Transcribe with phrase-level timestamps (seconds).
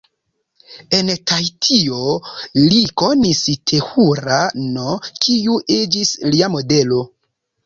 [0.99, 1.99] En Tahitio,
[2.63, 4.81] li konis Tehura-n,
[5.27, 7.01] kiu iĝis lia modelo.